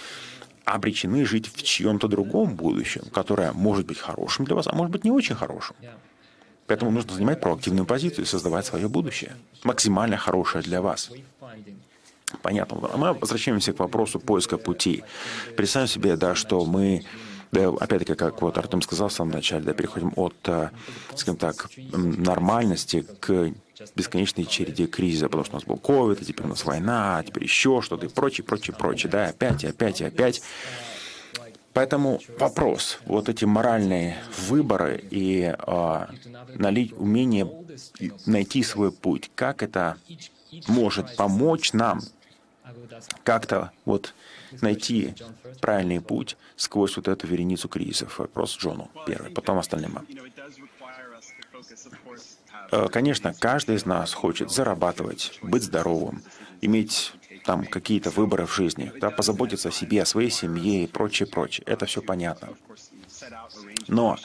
[0.63, 5.03] обречены жить в чьем-то другом будущем, которое может быть хорошим для вас, а может быть
[5.03, 5.75] не очень хорошим.
[6.67, 11.11] Поэтому нужно занимать проактивную позицию и создавать свое будущее, максимально хорошее для вас.
[12.41, 12.89] Понятно.
[12.98, 15.04] Мы возвращаемся к вопросу поиска пути.
[15.56, 17.04] Представим себе, да, что мы
[17.52, 20.70] да, опять-таки, как вот Артем сказал в самом начале, да, переходим от, э,
[21.15, 23.52] скажем так, нормальности к
[23.96, 27.24] бесконечной череде кризиса, потому что у нас был ковид, а теперь у нас война, а
[27.24, 30.41] теперь еще что-то и прочее, прочее, прочее, да, опять и опять и опять.
[31.74, 34.17] Поэтому вопрос, вот эти моральные
[34.48, 36.06] выборы и э,
[36.56, 37.50] налить, умение
[38.26, 39.98] найти свой путь, как это
[40.67, 42.02] может помочь нам
[43.23, 44.13] как-то вот
[44.61, 45.13] найти
[45.61, 48.19] правильный путь сквозь вот эту вереницу кризисов.
[48.19, 49.99] Вопрос Джону первый, потом остальным.
[52.71, 56.23] Э, конечно, каждый из нас хочет зарабатывать, быть здоровым,
[56.61, 61.27] иметь там какие-то выборы в жизни, да, позаботиться о себе, о своей семье и прочее,
[61.27, 61.63] прочее.
[61.65, 62.49] Это все понятно.
[63.87, 64.17] Но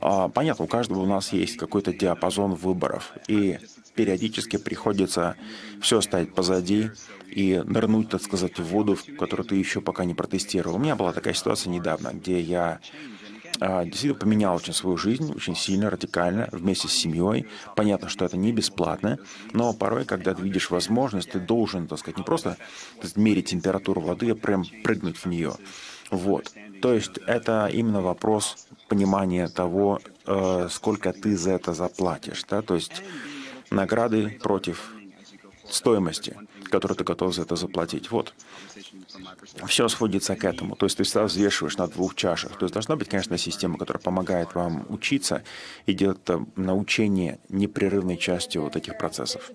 [0.00, 3.58] понятно, у каждого у нас есть какой-то диапазон выборов, и
[3.94, 5.36] периодически приходится
[5.80, 6.90] все оставить позади
[7.28, 10.76] и нырнуть, так сказать, в воду, которую ты еще пока не протестировал.
[10.76, 12.80] У меня была такая ситуация недавно, где я
[13.60, 17.46] а, действительно поменял очень свою жизнь, очень сильно, радикально, вместе с семьей.
[17.76, 19.18] Понятно, что это не бесплатно,
[19.52, 22.56] но порой, когда ты видишь возможность, ты должен, так сказать, не просто
[23.16, 25.52] мерить температуру воды, а прям прыгнуть в нее.
[26.10, 26.52] Вот.
[26.82, 32.44] То есть это именно вопрос понимания того, э, сколько ты за это заплатишь.
[32.44, 32.62] Да?
[32.62, 33.02] То есть
[33.70, 34.94] награды против
[35.68, 36.36] стоимости,
[36.70, 38.10] которую ты готов за это заплатить.
[38.10, 38.34] Вот.
[39.66, 40.76] Все сводится к этому.
[40.76, 42.56] То есть ты всегда взвешиваешь на двух чашах.
[42.58, 45.42] То есть должна быть, конечно, система, которая помогает вам учиться
[45.86, 46.18] и делать
[46.56, 49.50] научение непрерывной частью вот этих процессов.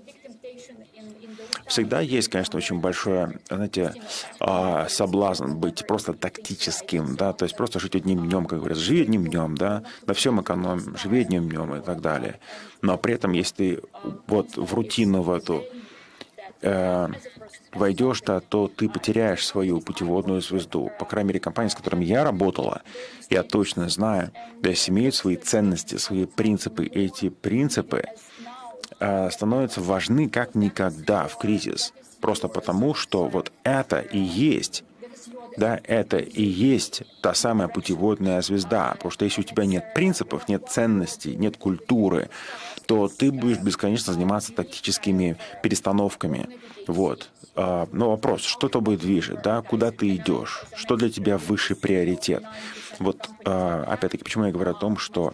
[1.69, 3.93] Всегда есть, конечно, очень большой, знаете,
[4.39, 9.03] а, соблазн быть просто тактическим, да, то есть просто жить одним днем, как говорят, живи
[9.03, 12.39] одним днем, да, на всем экономим, живи одним днем и так далее.
[12.81, 13.81] Но при этом, если ты
[14.27, 15.63] вот в рутину в эту
[16.61, 17.07] э,
[17.73, 20.91] войдешь, то, ты потеряешь свою путеводную звезду.
[20.99, 22.81] По крайней мере, компании, с которыми я работала,
[23.29, 26.85] я точно знаю, да, имеют свои ценности, свои принципы.
[26.85, 28.03] Эти принципы
[29.31, 31.93] становятся важны как никогда в кризис.
[32.21, 34.83] Просто потому, что вот это и есть
[35.57, 38.91] да, это и есть та самая путеводная звезда.
[38.93, 42.29] Потому что если у тебя нет принципов, нет ценностей, нет культуры,
[42.85, 46.49] то ты будешь бесконечно заниматься тактическими перестановками.
[46.87, 47.29] Вот.
[47.55, 52.43] А, но вопрос, что тобой движет, да, куда ты идешь, что для тебя высший приоритет.
[52.99, 55.33] Вот, а, опять-таки, почему я говорю о том, что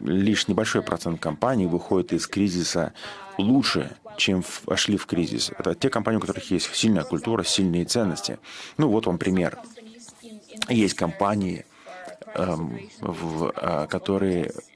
[0.00, 2.92] лишь небольшой процент компаний выходит из кризиса
[3.38, 5.50] лучше, чем вошли в кризис.
[5.58, 8.38] Это те компании, у которых есть сильная культура, сильные ценности.
[8.78, 9.58] Ну, вот вам пример.
[10.68, 11.66] Есть компании,
[12.34, 14.52] эм, в, которые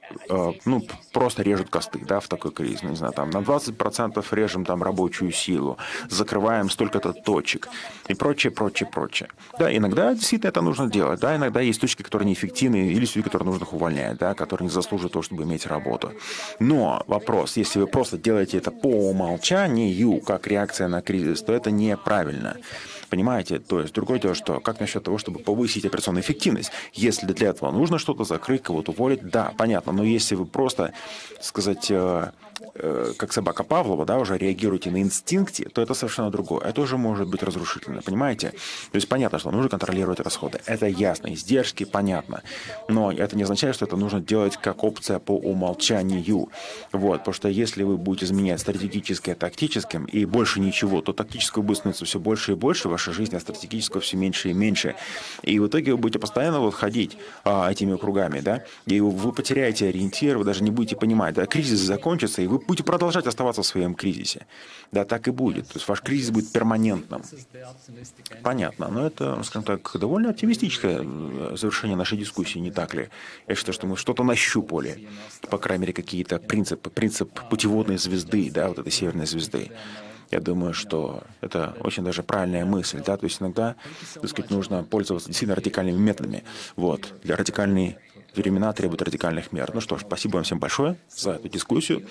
[0.65, 0.81] ну,
[1.13, 5.31] просто режут косты, да, в такой кризис, не знаю, там, на 20% режем там рабочую
[5.31, 5.77] силу,
[6.09, 7.69] закрываем столько-то точек
[8.07, 9.29] и прочее, прочее, прочее.
[9.59, 13.49] Да, иногда действительно это нужно делать, да, иногда есть точки, которые неэффективны, или люди, которые
[13.49, 16.11] нужно увольнять, да, которые не заслуживают того, чтобы иметь работу.
[16.59, 21.71] Но вопрос, если вы просто делаете это по умолчанию, как реакция на кризис, то это
[21.71, 22.57] неправильно.
[23.11, 23.59] Понимаете?
[23.59, 26.71] То есть другое дело, что как насчет того, чтобы повысить операционную эффективность?
[26.93, 29.91] Если для этого нужно что-то закрыть, кого-то уволить, да, понятно.
[29.91, 30.93] Но если вы просто,
[31.41, 32.31] сказать, э,
[33.17, 36.61] как собака Павлова, да, уже реагируете на инстинкте, то это совершенно другое.
[36.65, 38.49] Это уже может быть разрушительно, понимаете?
[38.91, 40.59] То есть понятно, что нужно контролировать расходы.
[40.65, 42.41] Это ясно, издержки понятно.
[42.87, 46.49] Но это не означает, что это нужно делать как опция по умолчанию.
[46.91, 51.77] Вот, потому что если вы будете изменять стратегическое тактическим и больше ничего, то тактическое будет
[51.77, 54.95] становиться все больше и больше, ваша жизнь, а стратегического все меньше и меньше.
[55.43, 59.87] И в итоге вы будете постоянно вот ходить а, этими кругами, да, и вы потеряете
[59.87, 63.65] ориентир, вы даже не будете понимать, да, кризис закончится, и вы будете продолжать оставаться в
[63.65, 64.47] своем кризисе.
[64.93, 65.67] Да, так и будет.
[65.67, 67.21] То есть ваш кризис будет перманентным.
[68.43, 68.87] Понятно.
[68.87, 73.09] Но это, скажем так, довольно оптимистическое э, завершение нашей дискуссии, не так ли?
[73.47, 75.09] Я считаю, что мы что-то нащупали.
[75.49, 76.89] По крайней мере, какие-то принципы.
[76.89, 79.71] Принцип путеводной звезды, да, вот этой северной звезды.
[80.31, 83.75] Я думаю, что это очень даже правильная мысль, да, то есть иногда,
[84.13, 86.45] так сказать, нужно пользоваться действительно радикальными методами.
[86.77, 87.13] Вот.
[87.21, 87.97] Для радикальной
[88.35, 89.71] времена требуют радикальных мер.
[89.73, 92.07] Ну что ж, спасибо вам всем большое за эту дискуссию.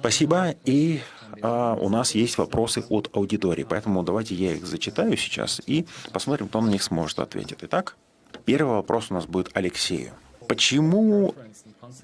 [0.00, 0.54] Спасибо.
[0.64, 1.00] И
[1.42, 6.48] а, у нас есть вопросы от аудитории, поэтому давайте я их зачитаю сейчас и посмотрим,
[6.48, 7.58] кто на них сможет ответить.
[7.62, 7.96] Итак,
[8.44, 10.12] первый вопрос у нас будет Алексею.
[10.48, 11.34] Почему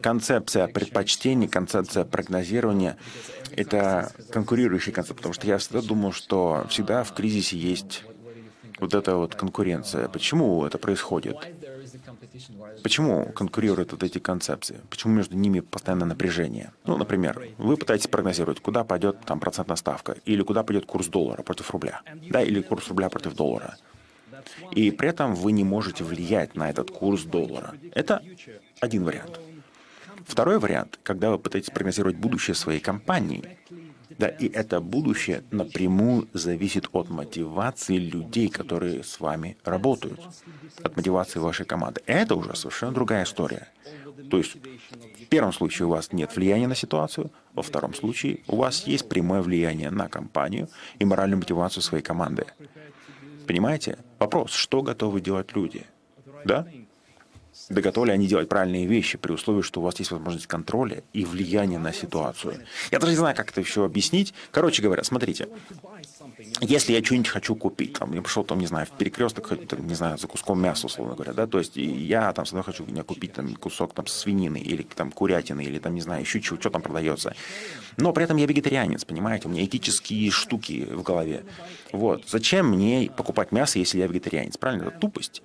[0.02, 2.96] концепция предпочтений, концепция прогнозирования–
[3.56, 5.18] это конкурирующий концепт?
[5.18, 8.04] Потому что я всегда думал, что всегда в кризисе есть
[8.78, 10.08] вот эта вот конкуренция.
[10.08, 11.36] Почему это происходит?
[12.82, 14.80] Почему конкурируют вот эти концепции?
[14.90, 16.72] Почему между ними постоянно напряжение?
[16.84, 21.42] Ну, например, вы пытаетесь прогнозировать, куда пойдет там процентная ставка, или куда пойдет курс доллара
[21.42, 23.76] против рубля, да, или курс рубля против доллара.
[24.72, 27.74] И при этом вы не можете влиять на этот курс доллара.
[27.92, 28.22] Это
[28.80, 29.38] один вариант.
[30.26, 33.58] Второй вариант, когда вы пытаетесь прогнозировать будущее своей компании,
[34.18, 40.20] да, и это будущее напрямую зависит от мотивации людей, которые с вами работают,
[40.82, 42.02] от мотивации вашей команды.
[42.06, 43.68] Это уже совершенно другая история.
[44.30, 48.56] То есть в первом случае у вас нет влияния на ситуацию, во втором случае у
[48.56, 52.46] вас есть прямое влияние на компанию и моральную мотивацию своей команды.
[53.46, 53.98] Понимаете?
[54.18, 55.84] Вопрос, что готовы делать люди?
[56.44, 56.66] Да?
[57.68, 61.02] Да готовы ли они делать правильные вещи при условии, что у вас есть возможность контроля
[61.12, 62.60] и влияния на ситуацию.
[62.90, 64.34] Я даже не знаю, как это еще объяснить.
[64.50, 65.48] Короче говоря, смотрите,
[66.60, 70.18] если я что-нибудь хочу купить, там, я пошел, там, не знаю, в перекресток, не знаю,
[70.18, 73.54] за куском мяса, условно говоря, да, то есть я там всегда хочу не купить там
[73.56, 77.34] кусок там свинины или там курятины или там, не знаю, еще чего, что там продается.
[77.96, 81.44] Но при этом я вегетарианец, понимаете, у меня этические штуки в голове.
[81.92, 82.24] Вот.
[82.28, 84.56] Зачем мне покупать мясо, если я вегетарианец?
[84.56, 84.88] Правильно?
[84.88, 85.42] Это тупость.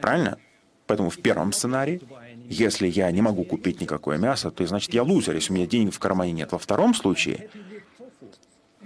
[0.00, 0.38] Правильно?
[0.86, 2.00] Поэтому в первом сценарии,
[2.48, 5.92] если я не могу купить никакое мясо, то значит я лузер, если у меня денег
[5.92, 6.52] в кармане нет.
[6.52, 7.48] Во втором случае,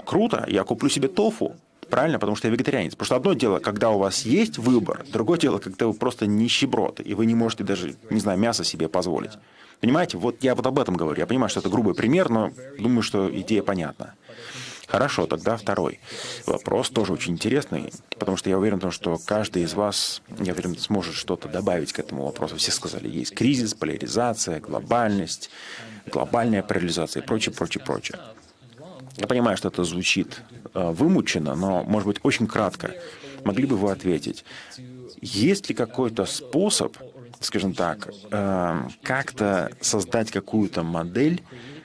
[0.05, 1.57] круто, я куплю себе тофу,
[1.91, 2.93] правильно, потому что я вегетарианец.
[2.93, 7.01] Потому что одно дело, когда у вас есть выбор, другое дело, когда вы просто нищеброд,
[7.05, 9.33] и вы не можете даже, не знаю, мясо себе позволить.
[9.81, 11.19] Понимаете, вот я вот об этом говорю.
[11.19, 14.15] Я понимаю, что это грубый пример, но думаю, что идея понятна.
[14.91, 16.01] Хорошо, тогда второй
[16.47, 21.15] вопрос тоже очень интересный, потому что я уверен, что каждый из вас, я уверен, сможет
[21.15, 22.57] что-то добавить к этому вопросу.
[22.57, 25.51] Все сказали, есть кризис, поляризация, глобальность,
[26.07, 28.19] глобальная поляризация и прочее, прочее, прочее.
[29.17, 30.43] Я понимаю, что это звучит
[30.75, 32.93] э, вымученно, но, может быть, очень кратко.
[33.45, 34.45] Могли бы вы ответить,
[35.21, 36.97] есть ли какой-то способ,
[37.39, 41.43] скажем так, э, как-то создать какую-то модель,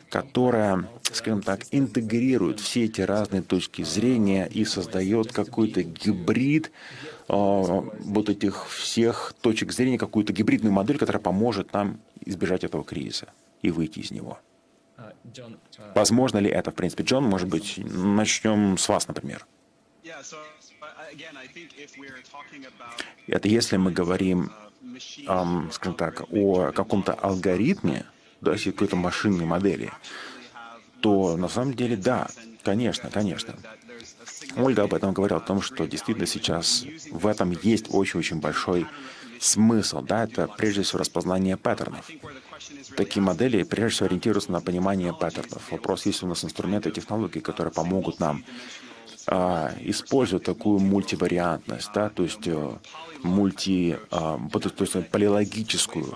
[0.10, 6.72] которая, скажем так, интегрирует все эти разные точки зрения и создает какой-то гибрид
[7.28, 13.28] э, вот этих всех точек зрения, какую-то гибридную модель, которая поможет нам избежать этого кризиса
[13.62, 14.40] и выйти из него.
[15.94, 17.04] Возможно ли это, в принципе?
[17.04, 19.46] Джон, может быть, начнем с вас, например.
[23.28, 24.52] Это если мы говорим,
[25.28, 28.06] эм, скажем так, о каком-то алгоритме,
[28.46, 29.92] да, если какой-то машинной модели,
[31.02, 32.28] то на самом деле да,
[32.64, 33.56] конечно, конечно.
[34.58, 38.88] Ольга об этом говорила, о том, что действительно сейчас в этом есть очень-очень большой
[39.40, 40.02] смысл.
[40.02, 42.10] Да, это прежде всего распознание паттернов.
[42.96, 45.72] Такие модели прежде всего ориентируются на понимание паттернов.
[45.72, 48.46] Вопрос, есть у нас инструменты и технологии, которые помогут нам
[49.28, 52.78] а, использовать такую мультивариантность, да, то есть э,
[53.24, 56.16] мульти, а, то есть полилогическую,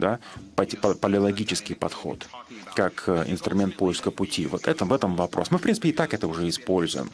[0.00, 0.18] да,
[0.56, 2.26] полилогический подход,
[2.74, 4.46] как э, инструмент поиска пути.
[4.46, 5.50] Вот это в этом вопрос.
[5.50, 7.10] Мы, в принципе, и так это уже используем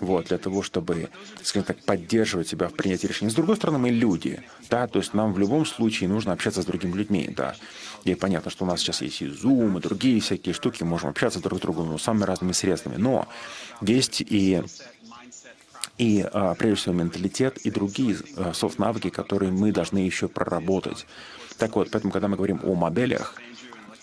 [0.00, 1.08] вот, для того, чтобы,
[1.42, 3.30] скажем так, поддерживать себя в принятии решений.
[3.30, 6.66] С другой стороны, мы люди, да, то есть нам в любом случае нужно общаться с
[6.66, 7.54] другими людьми, да.
[8.04, 11.40] И понятно, что у нас сейчас есть и Zoom, и другие всякие штуки, можем общаться
[11.40, 12.96] друг с другом ну, самыми разными средствами.
[12.96, 13.28] Но
[13.80, 14.62] есть и
[15.96, 21.06] и, а, прежде всего, менталитет и другие а, софт-навыки, которые мы должны еще проработать.
[21.58, 23.34] Так вот, поэтому, когда мы говорим о моделях,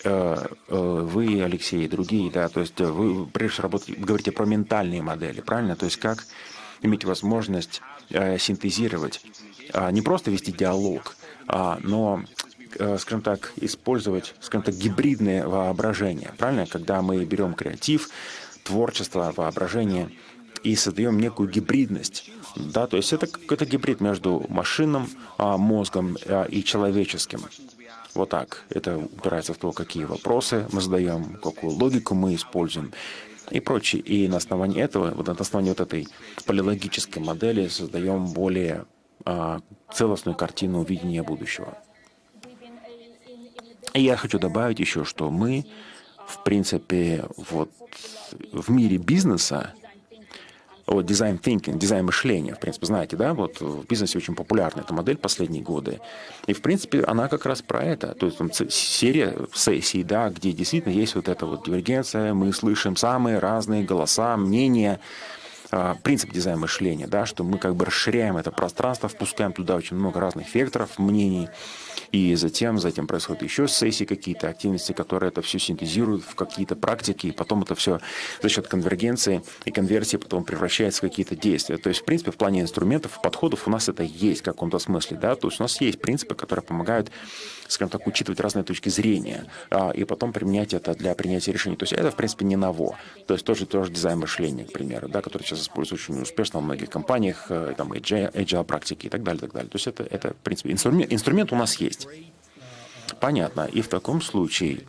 [0.03, 4.45] Э, э, вы, Алексей, и другие, да, то есть вы прежде всего работаете, говорите про
[4.45, 5.75] ментальные модели, правильно?
[5.75, 6.25] То есть как
[6.81, 9.21] иметь возможность э, синтезировать,
[9.73, 11.15] э, не просто вести диалог,
[11.47, 12.23] а, но
[12.99, 16.65] скажем так, использовать, скажем так, гибридное воображение, правильно?
[16.65, 18.09] Когда мы берем креатив,
[18.63, 20.09] творчество, воображение
[20.63, 26.43] и создаем некую гибридность, да, то есть это какой-то гибрид между машинным а, мозгом а,
[26.43, 27.41] и человеческим.
[28.13, 28.65] Вот так.
[28.69, 32.91] Это упирается в то, какие вопросы мы задаем, какую логику мы используем
[33.49, 34.01] и прочее.
[34.01, 36.07] И на основании этого, вот на основании вот этой
[36.45, 38.85] полилогической модели создаем более
[39.23, 39.61] а,
[39.93, 41.77] целостную картину видения будущего.
[43.93, 45.65] И я хочу добавить еще, что мы,
[46.25, 47.69] в принципе, вот
[48.51, 49.73] в мире бизнеса
[50.87, 54.93] вот дизайн thinking, дизайн мышления, в принципе, знаете, да, вот в бизнесе очень популярна эта
[54.93, 55.99] модель последние годы.
[56.47, 58.13] И, в принципе, она как раз про это.
[58.15, 62.95] То есть там серия сессий, да, где действительно есть вот эта вот дивергенция, мы слышим
[62.95, 64.99] самые разные голоса, мнения,
[65.73, 69.95] а, принцип дизайна мышления, да, что мы как бы расширяем это пространство, впускаем туда очень
[69.95, 71.47] много разных векторов, мнений,
[72.11, 77.27] и затем, затем происходят еще сессии какие-то, активности, которые это все синтезируют в какие-то практики,
[77.27, 77.99] и потом это все
[78.41, 81.77] за счет конвергенции и конверсии потом превращается в какие-то действия.
[81.77, 85.17] То есть, в принципе, в плане инструментов, подходов у нас это есть в каком-то смысле,
[85.17, 87.11] да, то есть у нас есть принципы, которые помогают,
[87.67, 91.75] скажем так, учитывать разные точки зрения, а, и потом применять это для принятия решений.
[91.75, 92.97] То есть это, в принципе, не ново.
[93.27, 96.63] То есть тоже, тоже дизайн мышления, к примеру, да, который сейчас используется очень успешно в
[96.63, 99.69] многих компаниях, э, там, agile, agile практики и так далее, так далее.
[99.69, 102.07] То есть это, это в принципе, инструмент, инструмент у нас есть.
[103.19, 103.69] Понятно.
[103.71, 104.85] И в таком случае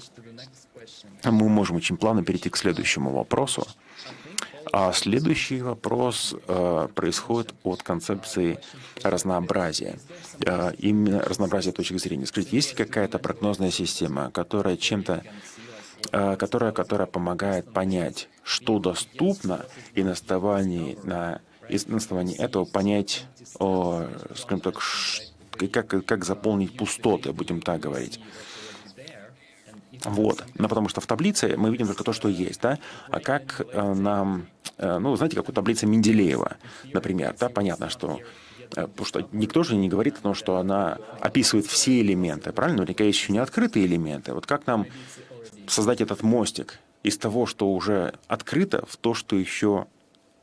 [1.25, 3.67] мы можем очень плавно перейти к следующему вопросу.
[4.73, 8.59] А следующий вопрос э, происходит от концепции
[9.03, 9.99] разнообразия.
[10.47, 12.27] Э, именно разнообразия точек зрения.
[12.27, 15.25] Скажите, есть какая-то прогнозная система, которая чем-то
[16.11, 22.65] э, которая, которая помогает понять, что доступно, и на основании, на, и на основании этого
[22.65, 23.27] понять,
[23.59, 24.81] о, скажем так,
[25.69, 28.21] как, как заполнить пустоты, будем так говорить.
[30.05, 30.45] Вот.
[30.55, 32.79] Ну, потому что в таблице мы видим только то, что есть, да?
[33.09, 34.47] А как э, нам,
[34.79, 36.57] э, ну, знаете, как у таблицы Менделеева,
[36.93, 38.19] например, да, понятно, что
[38.75, 42.79] э, Потому что никто же не говорит о том, что она описывает все элементы, правильно?
[42.79, 44.33] Наверняка есть еще не открытые элементы.
[44.33, 44.87] Вот как нам
[45.69, 49.87] создать этот мостик из того, что уже открыто, в то, что еще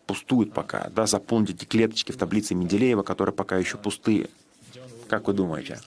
[0.05, 4.29] пустует пока, да, заполнить эти клеточки в таблице Менделеева, которые пока еще пустые.
[5.09, 5.79] Как вы думаете?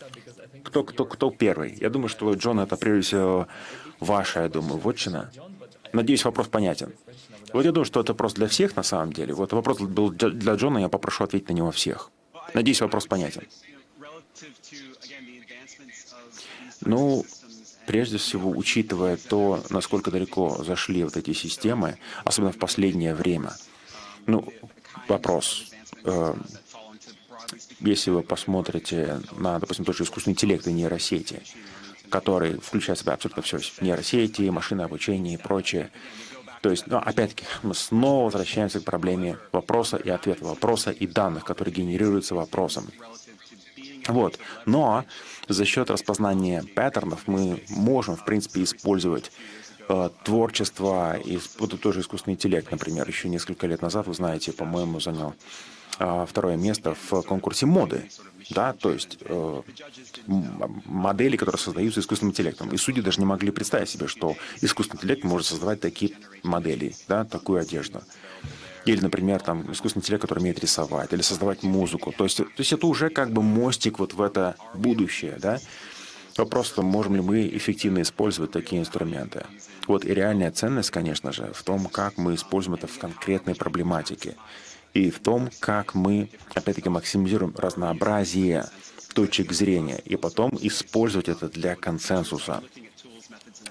[0.65, 1.77] Кто, кто, кто первый?
[1.81, 3.47] Я думаю, что Джон это прежде всего
[4.01, 5.31] ваша, я думаю, вотчина.
[5.93, 6.93] Надеюсь, вопрос понятен.
[7.53, 9.35] Вот я думаю, что это вопрос для всех на самом деле.
[9.35, 12.11] Вот вопрос был для Джона, я попрошу ответить на него всех.
[12.55, 13.43] Надеюсь, вопрос понятен.
[16.81, 17.25] Ну,
[17.87, 23.53] прежде всего, учитывая то, насколько далеко зашли вот эти системы, особенно в последнее время,
[24.27, 24.53] ну,
[25.09, 25.71] вопрос,
[26.05, 26.35] э,
[27.81, 31.43] если вы посмотрите на, допустим, тот же искусственный интеллект и нейросети,
[32.11, 35.91] который включает в себя абсолютно все, нейросети, машинное обучение и прочее,
[36.63, 41.45] То есть, ну, опять-таки, мы снова возвращаемся к проблеме вопроса и ответа, вопроса и данных,
[41.45, 42.87] которые генерируются вопросом.
[44.07, 44.39] Вот.
[44.65, 45.05] Но
[45.49, 49.33] за счет распознания паттернов мы можем, в принципе, использовать
[49.89, 55.01] э, творчество, и вот тоже искусственный интеллект, например, еще несколько лет назад, вы знаете, по-моему,
[55.01, 55.35] занял
[55.99, 58.09] второе место в конкурсе моды.
[58.51, 59.63] Да, то есть э,
[60.27, 62.71] модели, которые создаются искусственным интеллектом.
[62.71, 66.13] И судьи даже не могли представить себе, что искусственный интеллект может создавать такие
[66.43, 68.03] модели, да, такую одежду.
[68.85, 72.13] Или, например, там, искусственный интеллект, который умеет рисовать, или создавать музыку.
[72.17, 75.61] То есть, то есть это уже как бы мостик вот в это будущее, да?
[76.37, 79.45] Вопрос, можем ли мы эффективно использовать такие инструменты.
[79.87, 84.37] Вот и реальная ценность, конечно же, в том, как мы используем это в конкретной проблематике.
[84.95, 88.67] И в том, как мы, опять-таки, максимизируем разнообразие
[89.15, 92.63] точек зрения, и потом использовать это для консенсуса.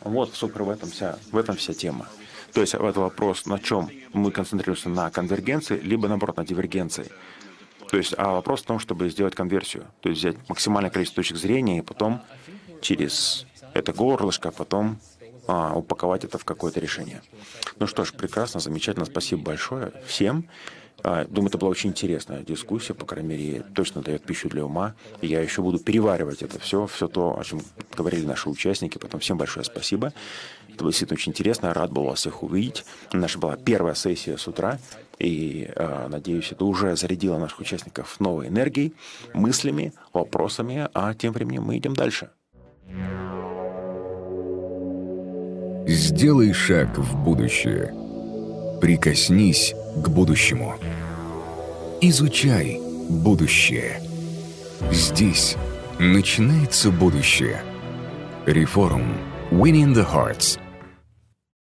[0.02, 2.08] Вот, собственно, в этом вся, в этом вся тема.
[2.54, 7.08] То есть это вопрос, на чем мы концентрируемся, на конвергенции, либо, наоборот, на дивергенции.
[7.90, 11.38] То есть а вопрос в том, чтобы сделать конверсию, то есть взять максимальное количество точек
[11.38, 12.22] зрения и потом
[12.82, 15.00] через это горлышко, потом
[15.48, 17.22] а, упаковать это в какое-то решение.
[17.80, 20.48] Ну что ж, прекрасно, замечательно, спасибо большое всем.
[21.04, 24.96] А, думаю, это была очень интересная дискуссия, по крайней мере, точно дает пищу для ума.
[25.22, 27.62] И я еще буду переваривать это все, все то, о чем
[27.96, 28.98] говорили наши участники.
[28.98, 30.14] Потом всем большое спасибо.
[30.70, 31.74] Это было действительно очень интересно.
[31.74, 32.86] Рад был вас всех увидеть.
[33.14, 34.80] Наша была первая сессия с утра.
[35.20, 38.94] И, э, надеюсь, это уже зарядило наших участников новой энергией,
[39.34, 40.88] мыслями, вопросами.
[40.94, 42.30] А тем временем мы идем дальше.
[45.88, 47.94] Сделай шаг в будущее.
[48.82, 50.76] Прикоснись к будущему.
[52.02, 52.80] Изучай
[53.10, 54.02] будущее.
[54.92, 55.56] Здесь
[56.00, 57.62] начинается будущее.
[58.46, 59.18] Реформ.
[59.52, 60.61] Winning the Hearts.